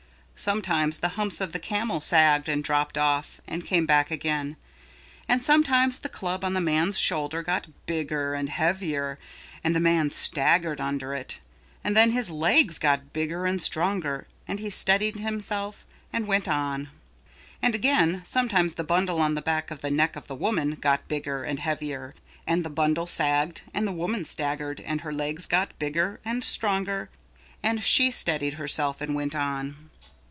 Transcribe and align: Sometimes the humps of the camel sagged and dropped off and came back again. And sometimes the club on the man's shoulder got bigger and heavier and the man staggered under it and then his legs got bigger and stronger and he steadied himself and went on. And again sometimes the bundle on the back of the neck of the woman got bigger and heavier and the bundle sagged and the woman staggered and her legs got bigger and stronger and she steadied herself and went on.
Sometimes 0.43 0.97
the 0.97 1.09
humps 1.09 1.39
of 1.39 1.51
the 1.51 1.59
camel 1.59 2.01
sagged 2.01 2.49
and 2.49 2.63
dropped 2.63 2.97
off 2.97 3.39
and 3.45 3.63
came 3.63 3.85
back 3.85 4.09
again. 4.09 4.57
And 5.27 5.43
sometimes 5.43 5.99
the 5.99 6.09
club 6.09 6.43
on 6.43 6.55
the 6.55 6.59
man's 6.59 6.97
shoulder 6.97 7.43
got 7.43 7.67
bigger 7.85 8.33
and 8.33 8.49
heavier 8.49 9.19
and 9.63 9.75
the 9.75 9.79
man 9.79 10.09
staggered 10.09 10.81
under 10.81 11.13
it 11.13 11.39
and 11.83 11.95
then 11.95 12.09
his 12.09 12.31
legs 12.31 12.79
got 12.79 13.13
bigger 13.13 13.45
and 13.45 13.61
stronger 13.61 14.25
and 14.47 14.59
he 14.59 14.71
steadied 14.71 15.15
himself 15.17 15.85
and 16.11 16.25
went 16.25 16.47
on. 16.47 16.89
And 17.61 17.75
again 17.75 18.23
sometimes 18.25 18.73
the 18.73 18.83
bundle 18.83 19.21
on 19.21 19.35
the 19.35 19.43
back 19.43 19.69
of 19.69 19.81
the 19.83 19.91
neck 19.91 20.15
of 20.15 20.25
the 20.25 20.33
woman 20.33 20.73
got 20.73 21.07
bigger 21.07 21.43
and 21.43 21.59
heavier 21.59 22.15
and 22.47 22.65
the 22.65 22.71
bundle 22.71 23.05
sagged 23.05 23.61
and 23.75 23.85
the 23.87 23.91
woman 23.91 24.25
staggered 24.25 24.81
and 24.81 25.01
her 25.01 25.13
legs 25.13 25.45
got 25.45 25.77
bigger 25.77 26.19
and 26.25 26.43
stronger 26.43 27.11
and 27.61 27.83
she 27.83 28.09
steadied 28.09 28.55
herself 28.55 29.01
and 29.01 29.13
went 29.13 29.35
on. 29.35 29.75